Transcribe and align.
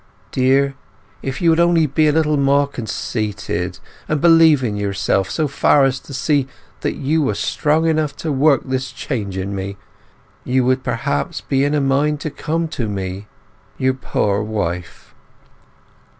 Dear, 0.31 0.73
if 1.21 1.43
you 1.43 1.51
would 1.51 1.59
only 1.59 1.85
be 1.85 2.07
a 2.07 2.11
little 2.11 2.35
more 2.35 2.65
conceited, 2.65 3.77
and 4.09 4.19
believe 4.19 4.63
in 4.63 4.75
yourself 4.75 5.29
so 5.29 5.47
far 5.47 5.85
as 5.85 5.99
to 5.99 6.11
see 6.11 6.47
that 6.79 6.95
you 6.95 7.21
were 7.21 7.35
strong 7.35 7.85
enough 7.85 8.15
to 8.15 8.31
work 8.31 8.61
this 8.65 8.91
change 8.91 9.37
in 9.37 9.53
me, 9.53 9.77
you 10.43 10.65
would 10.65 10.83
perhaps 10.83 11.41
be 11.41 11.63
in 11.63 11.75
a 11.75 11.81
mind 11.81 12.19
to 12.21 12.31
come 12.31 12.67
to 12.69 12.89
me, 12.89 13.27
your 13.77 13.93
poor 13.93 14.41
wife. 14.41 15.13